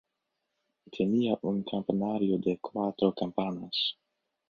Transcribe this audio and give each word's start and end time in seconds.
Tenía 0.91 1.37
un 1.43 1.61
campanario 1.63 2.39
de 2.39 2.57
cuatro 2.57 3.13
campanas. 3.13 3.99